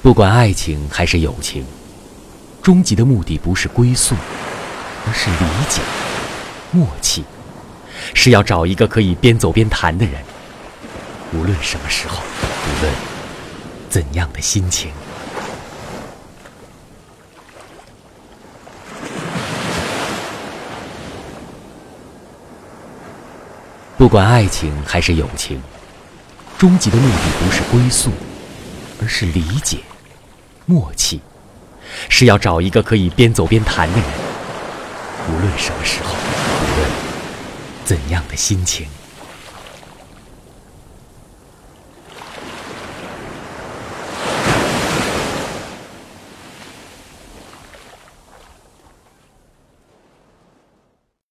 [0.00, 1.66] 不管爱情还是友情，
[2.62, 4.14] 终极的目的不是归宿，
[5.06, 5.82] 而是理解、
[6.70, 7.24] 默契，
[8.14, 10.22] 是要找一个可以边走边谈的人。
[11.34, 12.94] 无论什么时候，无论
[13.90, 14.90] 怎样的心情。
[23.98, 25.60] 不管爱情还是友情，
[26.56, 28.10] 终极的目的不是归宿，
[29.02, 29.78] 而是理解、
[30.68, 31.22] 默契，
[32.10, 34.06] 是要找一个可以边走边谈的人。
[35.30, 36.90] 无论什么时候，无论
[37.86, 38.86] 怎样的心情。